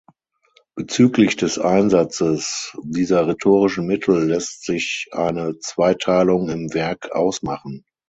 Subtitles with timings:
[0.73, 7.83] Bezüglich des Einsatzes dieser rhetorischen Mittel lässt sich eine Zweiteilung im Werk ausmachen.